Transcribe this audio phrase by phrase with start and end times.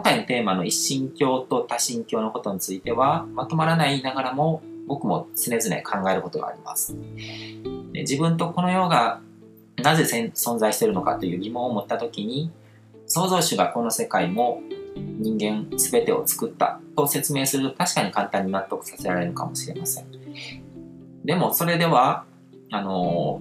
[0.00, 6.96] 今回のテーマの一神教と多神教のことについてはまとまらないながらも僕も常々考えることがあります。
[7.92, 9.20] で自分とこの世が
[9.76, 12.50] なぜ存在しているのかという疑問を持った時に
[13.06, 14.62] 創造主がこの世界も
[14.96, 20.06] 人間全てを作ったと説明すると確かに簡単に納得させられるかもしれません。
[21.26, 22.24] でもそれでは
[22.70, 23.40] あの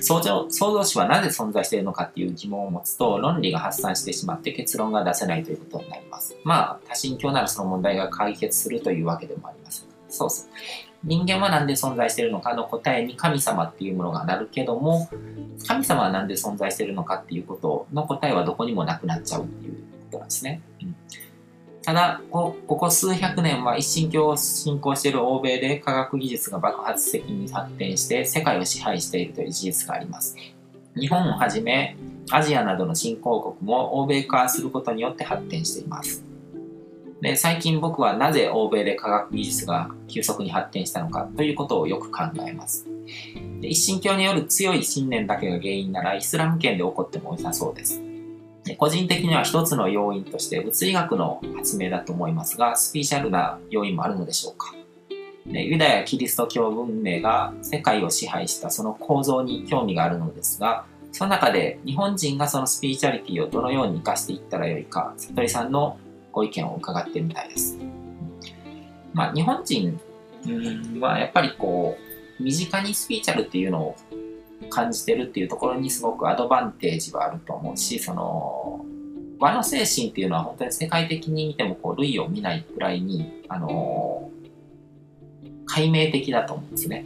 [0.00, 6.36] 創造創造主はなぜ存在しているのかっていう疑問を持つと論理が発散してしまって結論が出せないということになります。
[6.44, 9.86] まあ多神教ならその問題が解決するというわけでもありません。
[10.08, 10.48] そうです。
[11.04, 15.08] 人間は何で存在しているのかの答えに神様っていうものがなるけども
[15.66, 19.78] 神様は何で存在しているのかっていうことの答えはどこにもなくなっちゃうっていうこ
[20.12, 20.62] となんですね。
[20.82, 20.96] うん
[21.86, 30.36] ただこ、ここ数百年は一神教を信仰している欧米で科学技術が爆発的に発展して世界を支配しているという事実があります。
[30.96, 31.96] 日本をはじめ
[32.32, 36.24] アジアなどの新興国も欧米化することによって発展しています。
[37.20, 42.84] で最近僕はなぜ欧米で科学技術が急速に発展したのかということをよく考えます。
[43.60, 48.02] で一神教による強い信念だけが原因ならイスラム圏で起こっても良さそうです。
[48.74, 54.74] 個人的には一つの要因として物理学の発明だと思いますが、スピーシャルな要因もあるのでしょうか。
[55.46, 65.96] ユダヤ・キリスト教文明が世界を支配したその構造に興味があるのですが、その中で日本人がそのスピーチャリティをどのように活かしていったらよいか、悟りさんの
[66.32, 67.78] ご意見を伺ってみたいです。
[69.14, 70.00] まあ、日本人
[71.00, 71.96] はやっぱりこ
[72.40, 73.96] う、身近にスピーチャルっていうのを
[74.70, 78.84] 感じてるっていうところにすごくアドバンテージはあると思うし、その、
[79.38, 84.30] 和の精神っていうのは本当に世界的に見てもこう類を見ないくらいに、あの
[85.66, 87.04] 解明的だと思うんですね。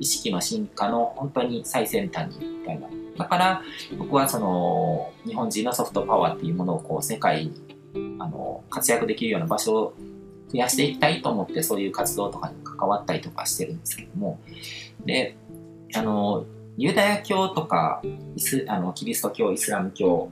[0.00, 2.88] 意識の進化の本当に最先端にみたいな。
[3.18, 3.62] だから
[3.98, 9.94] 僕はその日本人のソフトパワーっていうものをこう世界にあの活躍できるような場所を
[10.50, 14.40] 増やしていきたいと思ってそういう活動とかに関わったりとかしてるんですけども。
[15.04, 15.36] で、
[15.94, 16.46] あの、
[16.76, 18.02] ユダヤ教とか
[18.36, 20.30] イスあのキリスト教イスラム教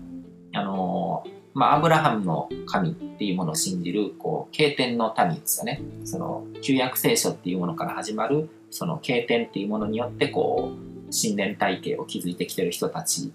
[0.52, 5.82] あのまあ、アブラハムの神っていうものを信じるこう経典の民ですよね。
[6.04, 13.32] その旧約聖書っていうものから始まるその経典っていうものによってこう神殿体系を築いてきてる人たち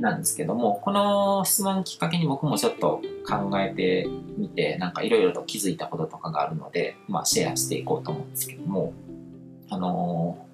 [0.00, 8.92] なんですけどもこの質問きっかけに僕もちょっと考えてみてなんかいろいろと気づいたこととかがあるので、まあ、シェアしていこうと思うんですけども
[9.68, 10.44] あの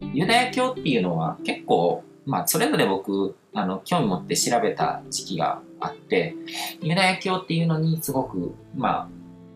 [0.00, 6.34] ユダヤ教っていうのは結構、まあ、それぞれ僕、あの、興味持って調べた時期があって、
[6.80, 9.08] ユダヤ教っていうのにすごく、まあ、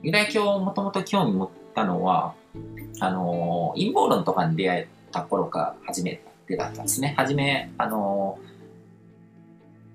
[0.02, 2.34] ユダヤ教をもともと興味持ったのは、
[3.00, 7.14] あの、陰謀論とかに出会えた頃が初めてだったんですね。
[7.16, 8.38] 初め、あの、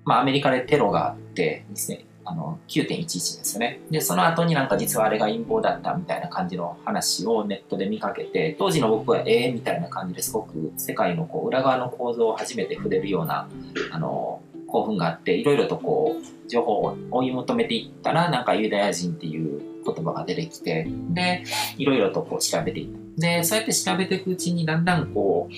[0.04, 3.80] まあ、アメリカでテロがあってですね、あの9.11ですよね。
[3.90, 13.48] で、その後になんか実はあれが陰謀だったみたいな感じの話をネットで見かけて、当時の僕はええー、みたいな感じですごく世界のこう裏側の構造を初めて触れるような、
[13.92, 21.44] あの、興奮があって、いろいろとこう、情報を追い求めていったら、なんかユダヤ人っていう言葉が出てきて、で、
[21.78, 23.20] いろいろとこう調べていった。
[23.20, 25.54] で、そうやって調べていくうちにだんだんこう、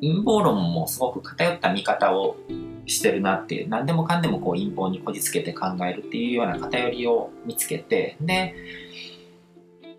[0.00, 2.36] 陰謀論もすごく偏った見方を
[2.86, 8.54] してるなっていう何でもかんでもこう陰謀にこじつけて考えるっていうような偏りを見つけてで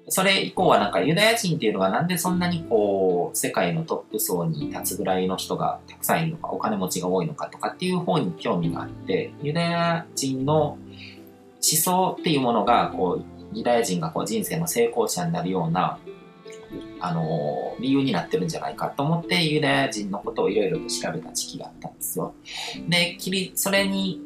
[0.07, 10.79] それ以降はなんかユダヤ人っていうのがなんでそんなにこう世界のトップ層に立つぐらいの人がたくさんいるのかお金持ちが多いのかとかっていう方に興味があってユダヤ人の思
[11.59, 15.97] 想っていうものがこうユダヤ人がこう人生の成功者になるような
[16.99, 22.33] あの理由になってるんじゃないかと思ってユダヤ人のことをいろいろと調べた時期があったんですよ。
[22.87, 23.17] で、
[23.55, 24.21] それに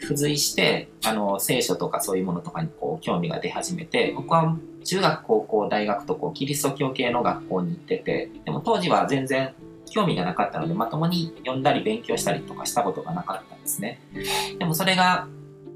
[0.00, 9.54] 付随してあの聖書とかそういうものとかにこう興味が出始めて僕は中学高校大学とこうキリスト教系の学校に行っててでも当時は全然
[9.90, 14.00] 興味がなかったのでまともに読んだり勉強したりとかしたことがなかったんですね
[14.58, 15.28] でもそれが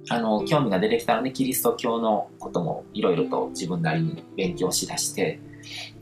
[0.09, 5.41] あの興味が出てきたのでキリスト教のこともいろいろと自分なりに勉強しだして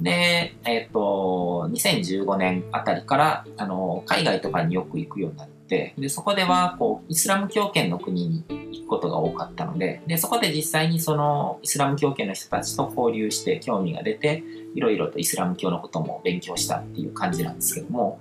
[0.00, 14.43] で、えっ、ー、と、2015年あたりから、あの、海外とかによく行くようになって、で、そこでは、こう、イスラム教圏の国に行くことが多かったので、で、そこで実際にその、イスラム教圏の人たちと交流して興味が出て、
[14.75, 18.20] いろいろとイスラム教のことも勉強したっていう感じなんですけども、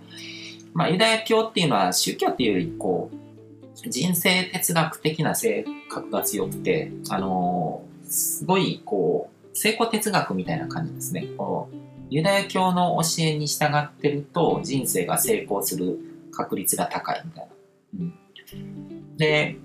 [0.73, 11.27] まあ、ユダヤ教っていうのは宗教っていうより、こう、人生哲学的な性格が強くて、あのすごい、こう、成功哲学みたいな感じですね。
[11.37, 11.75] こう
[12.09, 15.97] ユダヤ教の教えに従ってると人生が成功する
[16.31, 17.51] 確率が高いみたいな。
[17.99, 19.57] うん、で、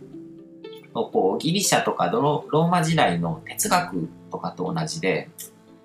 [0.93, 5.29] こうギリシャとかローマ時代の哲学とかと同じで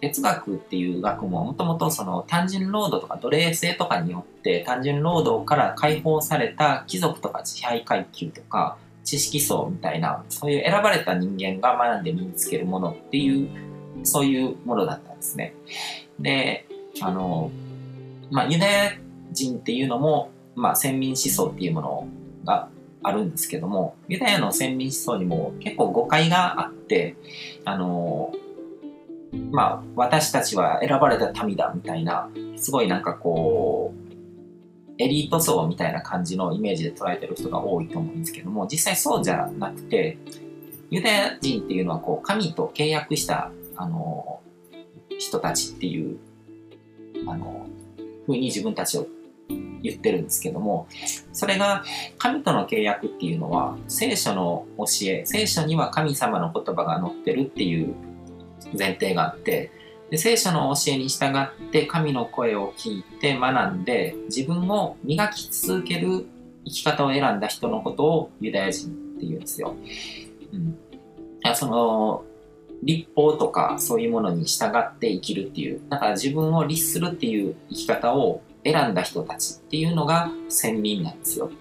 [0.02, 13.71] 哲学っていう学問はもともとその単純労働とか奴隷制とかによって単純労働から解放された貴族とか支配階級とか知識層みたいなそういう選ばれた人間が学んで身につけるものっていう
[14.04, 15.54] そういうものだったんですね。
[16.20, 16.68] で
[17.02, 17.52] あの
[18.30, 18.92] まあユダヤ
[19.32, 22.08] 人っていうのも、まあ、先民思想っていうもの
[22.46, 22.70] が
[23.04, 27.16] あるんですけどもユダヤの先民思想にも結構誤解があって
[27.66, 28.34] あの
[29.52, 34.02] まあ私たちは選ばれた民だみたいなすごいなんかこう
[34.98, 40.18] エリート層みたいな感じのイメージで捉えてる人が多いと思うんですけども実際そうじゃなくて
[40.92, 44.40] ユダヤ人っていうのはこう神と契約したあの
[45.18, 46.20] 人たちっていう
[47.28, 47.66] あの
[48.28, 49.08] 風に自分たちを
[49.82, 50.88] 言ってるんですけども
[51.34, 51.84] それが
[52.20, 57.96] 神との契約っていうのは聖書の教え聖書には神様の言葉が載ってるっていう
[58.78, 59.72] 前提があって
[60.12, 66.28] で聖書の教えに従って神の声を聞いて学んで自分を磨き続ける
[66.66, 69.74] 生き方を選んだ人のことをユダヤ人って言うんですよ。
[70.54, 72.24] うん、その
[72.84, 81.52] 立法とかそういうものに従って生きるっていうだから自分を律するっていう生き方を選んだ人たちっていうのが先民なんですよ。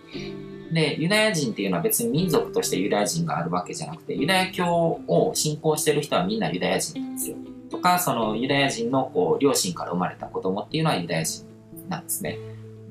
[0.73, 7.37] で、ユダヤ人っていうのは別に民族としてユダヤ人があるわけじゃなくて、ユダヤ教を信仰してる人はみんなユダヤ人なんですよ。
[7.71, 11.45] とか、そのユダヤ人のこう両親から生まれた子供っていうのはユダヤ人
[11.89, 12.39] なんですね。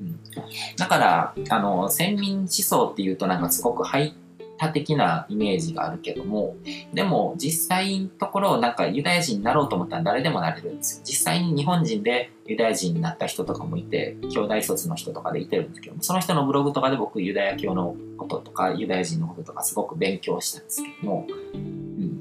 [0.00, 0.20] うん、
[0.76, 4.12] だから、あの、先民思想っていうとなんかすごく入
[4.60, 6.54] 多的なイメージがあるけども、
[6.92, 11.02] でも実際のところなんかユダヤ人になろうと思ったら誰でもなれるんですよ。
[11.02, 22.18] 実際に日本人でユダヤ人になった人とかもいて、兄弟卒の人とかでいてるんですけども、その人のブログとかで僕ユダヤ教のこととかユダヤ人のこととかすごく勉強したんですけども、うん。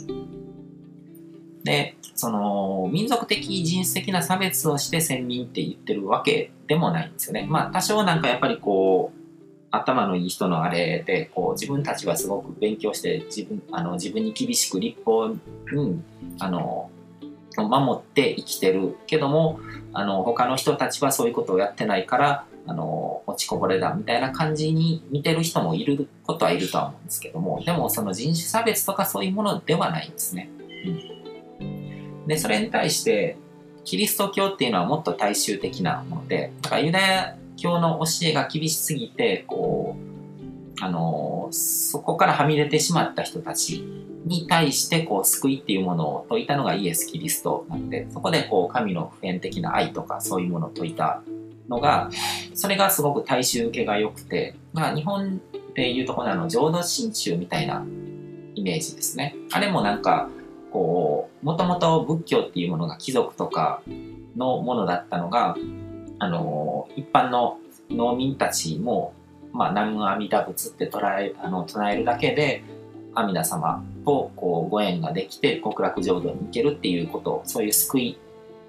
[1.65, 7.45] で、その民族的人種的な差別をして先民って言ってるわけでもないんですよね。
[7.49, 9.18] まあ多少なんかやっぱりこう、
[9.71, 16.01] 頭のいい人のあれでこう自分たちはすごく勉強して自分あの自分に厳しく立法に
[16.39, 16.89] あの
[17.57, 19.59] 守って生きてるけども
[19.93, 30.49] あの他の人たちはそういうことをやってないからあの落ちこぼれだみたいな感じに見てる人もいることはいるとは思うんですけどもでもその人種差別とかそういうものではないんですね。
[31.59, 33.37] うん、でそれに対して
[33.85, 43.83] キリスト教っていうのはもっと大衆的なものでだからユダヤ教の教えが厳しすぎて、こう、あの、そこからはみ出てしまった人たち
[44.25, 51.21] に対して、こう、救いっていうものを説いたのがイエス・キリストなんで、そこで、こう、神の普遍的な愛とか、そういうものを説いた
[51.67, 52.09] のが、
[52.53, 55.41] それがすごく大衆受けが良くて、まあ、日本
[55.75, 57.85] でいうところの浄土真宗みたいな
[58.55, 59.35] イメージですね。
[59.51, 60.29] あれもなんか、
[60.71, 63.81] こう、もともと仏教っていうものが貴族とか
[64.35, 65.55] のものだったのが、
[66.19, 67.57] あの一般の
[67.89, 69.13] 農民たちも、
[69.53, 72.63] まあ、南無阿弥陀仏って捉えあの唱えるだけで
[73.15, 78.17] 阿弥陀様とこうご縁ができて極楽浄土に行けるっていうことそういう救い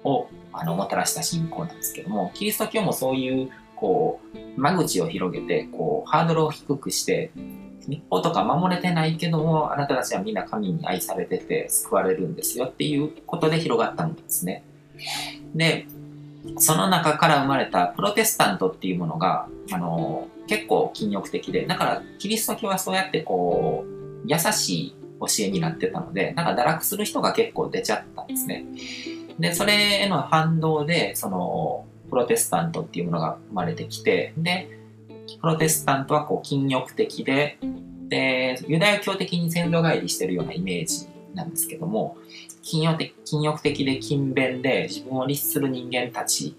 [0.03, 7.31] をあのもたらした信仰なんですけどもキリスト教もそういうこう間口を広げてこうハードルを低くして
[7.87, 14.63] 立法とか守れてないけどもあなたたちはみんな神に愛されてて救われるんですよっていうことで広がったんですね。
[15.55, 15.87] で
[16.57, 23.91] その中から生まれたプロテスタントっていうものが、あの、結構禁欲的で、だからキリスト教はそうやってこう、
[24.25, 28.65] 優しい教えになってたので、なんか堕落する人が結構出ちゃったんですね。
[29.39, 34.67] で、それへの反動で、その、プロテスタントっていうものが生まれてきて、で、
[35.39, 37.57] プロテスタントはこう禁欲的で、
[38.09, 42.17] で、ユダヤ教的に先祖返りしてるようなイメージなんですけども、
[42.61, 46.55] 禁欲的禁欲的で勤勉で自分を律する人間たち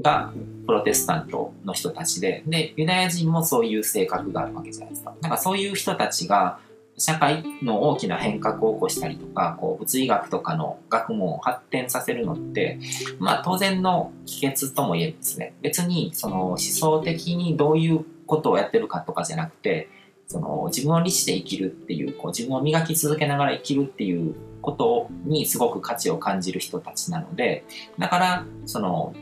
[0.00, 0.32] が
[0.66, 5.14] プロテスタントの人たちで、で、ユダヤ人もそういう性格があるわけじゃないですか。
[5.20, 6.58] なんかそういう人たちが
[6.96, 12.78] 社会の大きな変革を起こしたりとか、こう物理学とかの学問を発展させるのって、
[13.18, 15.54] まあ当然の帰結とも言えるんですね。
[15.62, 19.88] 別にその思想的にどういうことをやってるかとかじゃなくて、
[20.26, 24.34] その自分を律して生きるっていう、こう自分を磨き続けながら生きるっていう
[24.64, 27.64] ことにすごく価値を感じる人たちなので、
[27.98, 29.14] だから、その、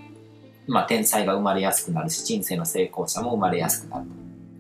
[0.69, 4.07] まあ、天才が生まれやすくなるし、人生の成功者も生まれやすくなる。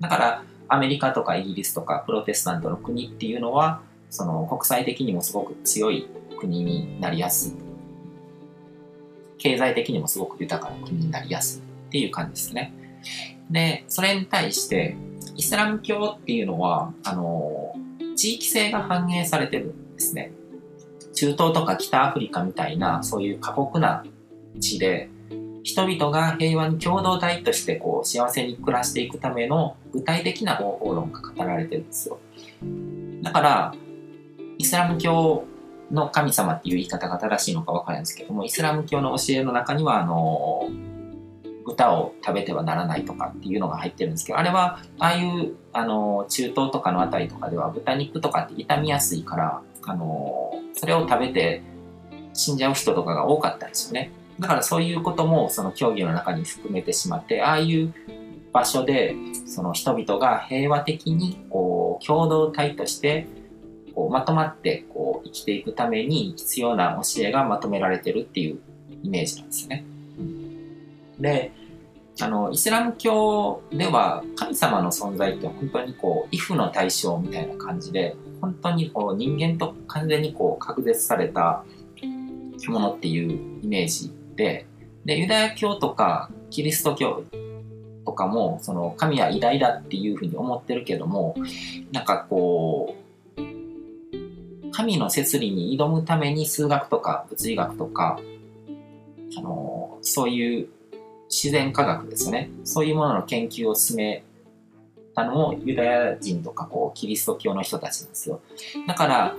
[0.00, 6.08] だから、アメリカとかイギリスとかプロテスタントの国っていうのは、その国際的にもすごく強い
[6.38, 7.52] 国になりやすい。
[9.38, 12.72] 経済的にもすごく豊かな国になりやすいっていう感じですね。
[13.50, 14.96] で、それに対して、
[15.36, 17.74] イスラム教っていうのは、あの、
[18.16, 20.32] 地域性が反映されてるんですね。
[21.14, 24.04] 中東とか北アフリカみたいなそういう過酷な
[24.58, 25.08] 地で
[25.62, 32.18] 人々が平和に共同体としてこう幸せに暮らしていくための具体的な方法論が語られてるんですよ。
[33.22, 33.74] だから
[34.58, 35.44] イスラム教
[35.90, 40.68] の神様っていう言い方が正しいのか分からないんですけどもイスラム教の教えの中にはあの
[41.64, 51.62] 豚を食べてはならないとかっていうのが入ってるんですけどあれはああいうあの中東とかの辺りとかでは豚肉とかって傷みやすいからあのそれを食べて
[52.32, 57.94] 死んじゃう人とかが多かったんですよねだからそういうこともその競技の中に含めてしまってああいう
[58.52, 59.14] 場所で
[59.46, 63.26] その人々が平和的にこう共同体として
[63.94, 68.58] こうまとまってこう生きていくために必要な教えがまとめられてるっていう
[69.02, 69.84] イメージなんですよね。
[71.18, 71.52] で
[72.20, 81.64] あのイスラム教では神様の存在って本当にこう畏怖の対象みたいな感じで本当にこう人間と完全にこう隔絶された
[82.68, 84.66] ものっていうイメージで
[85.04, 87.24] でユダヤ教とかキリスト教
[88.04, 91.36] とかもその神は偉大だっていうふうに思ってるけども
[91.92, 92.96] なんかこ
[93.38, 98.18] う神の摂理に挑むために数学とか物理学とか
[99.38, 100.68] あのそういう
[101.30, 102.50] 自然科学ですね。
[102.64, 104.22] そういうものの研究を進め
[105.14, 108.40] たのもユダヤ人とかこうキリスト教の人たちなんですよ。
[108.86, 109.36] だから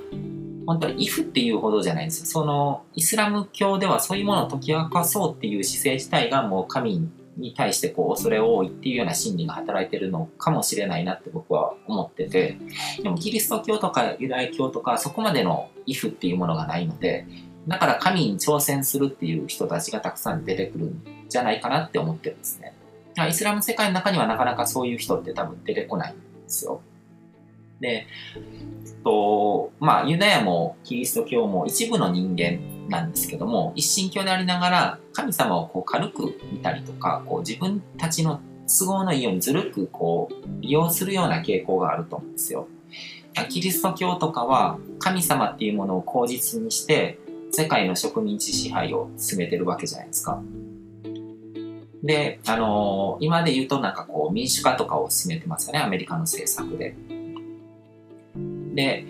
[0.66, 2.26] 本当にイフっていうほどじゃないんですよ。
[2.26, 12.58] そのイスラム教ではそういうものを解き明かそうっていう姿勢自体がもう神に対してこう恐れ多いっていうような心理が働いてるのかもしれないなって僕は思ってて。
[13.02, 17.26] でもキリスト教とかユダヤ教とかそこまでのイフっていうものがないので
[17.68, 22.74] だから神に挑戦するっていう人たちがたくさん出てくるんじゃないかなって思ってるんですね。
[23.28, 26.82] イスラム世界の中にはなかなかそういう人って多分出てこないんですよ。
[27.80, 28.08] で、
[29.04, 42.68] とまあ、ユダヤもキリスト教も一部の人間なんですけども、一神教でありながら神様をこう軽く見たりとか、こう自分たちの都合のいいようにずるくこう利用するような傾向があると思うんですよ。
[43.50, 47.18] キリスト教とかは神様っていうものを口実にして
[47.52, 50.42] 世界の植民地支配を進めてるわけじゃないですか。
[52.04, 56.96] で、あのー、今で言うとなんかこう民主化とかを進めてますよね、アメリカの政策で。
[58.76, 59.06] で、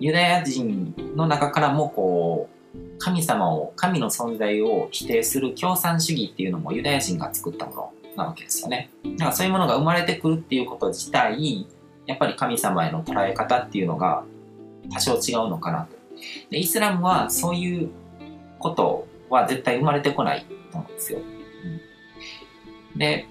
[0.00, 8.90] ユダヤ人の中からもこう、神様を、神の存在を否定する共産主義っていうのもユダヤ人が作ったものなわけですよね。
[9.04, 11.66] だからそういうものが生まれてくるっていうこと自体、
[12.06, 14.24] やっぱり神様への捉え方っていうのが
[14.92, 15.98] 多少違うのかなと
[16.50, 17.90] でイスラムはそういう
[18.58, 21.20] ことは絶対生まれてこないと思うんですよ。
[21.20, 21.26] うん、
[22.98, 23.26] で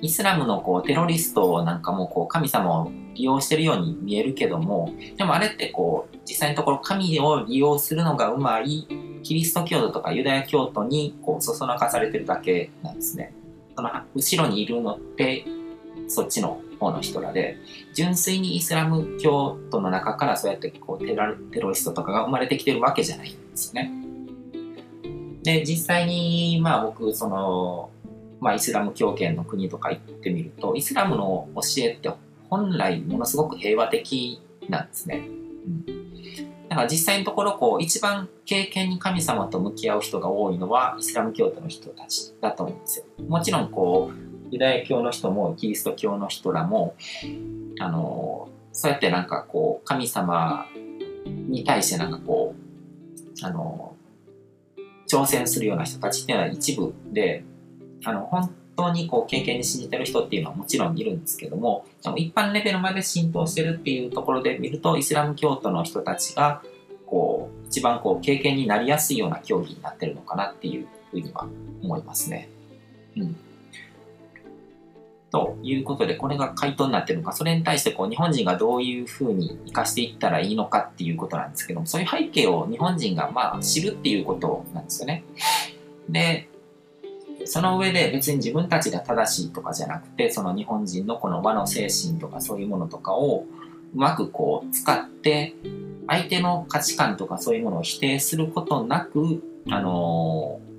[0.00, 8.86] イスラムのこうテロリストなんかもこう神様を利用してるように見えるけどもでもあれってこう実際のところ神を利用するのがうまい
[9.22, 13.32] キリスト教徒とかユダヤ教徒にこうそそのかされてるだけなんですね。
[13.76, 15.44] その後ろにいるのって
[16.08, 17.56] そっちの方の人らで
[17.94, 23.90] 純粋にイスラム教徒の中からそうやってこうテロリストとかが生まれてきてるわけじゃないんですね。
[25.42, 27.90] で実際にまあ僕その、
[28.40, 32.10] まあ、イスラム教圏の国とか行ってみるとイスラムの教えって
[32.50, 35.28] 本来ものすごく平和的なんですね。
[35.88, 36.04] うん
[36.68, 43.04] だから実際のところこう一番経験に神様と向き合う人が多いのはイスラム教徒の人たちだと思うんですよ。
[43.28, 46.96] もちろんこうユダヤ教の人もキリスト教の人らも
[47.78, 50.66] あのそうやってなんかこう神様
[51.24, 53.94] に対してなんかこうあの
[55.08, 57.44] 挑戦するような人たちっていうのは一部で
[58.04, 66.62] あの本当にこう経験に信じてる人っていうのはもちろんいるんですけどもでも一般レベルまで浸透してるっていうところで見るとイスラム教徒の人たちが
[67.06, 71.46] こう一番こう経験になりやすいような競技になってるのかなっていうふうには
[71.82, 72.48] 思いますね。
[73.16, 73.36] うん
[75.34, 85.24] ということで、これが回答になってるのか、それに対してこう日本人がどういうふうに生かしていったらいいのかっていうことなんですけども、そういう背景を日本人がまあ知るっていうことなんですよね。
[86.08, 86.48] で、
[87.46, 93.44] その上で別に自分たちが正しいとかじゃなくて、その日本人のこの和の精神とかそういうものとかを
[93.94, 95.54] うまくこう使って、
[96.06, 100.74] 相手の価値観とかそういうものを否定することなく、あのー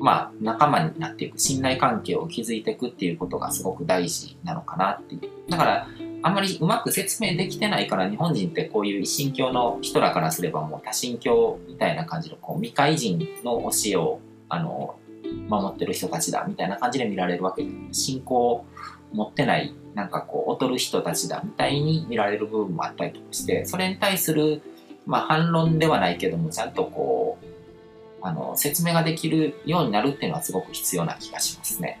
[0.00, 5.50] まあ、仲間になっていく、信頼関係を築いていくっていうことがすごく大事なのかなっていう。
[5.50, 5.88] だから、
[6.22, 14.96] あんまりうまく説明できてないから日本人ってこういう一神教の人らからすればもう多神教みたいな感じのこう未開人の教えをあの
[15.48, 18.66] 守ってる人たちだみたいな感じで見られるわけで信仰を
[19.12, 24.62] 持ってないなんかこう劣る人たちだみたいに見られる部分もあったりとかしてそれに対する、
[25.06, 27.46] まあ、反論ではないけどもちゃんとこう
[28.22, 32.00] あの説明ができるようになるっていうのはすごく必要な気がしますね。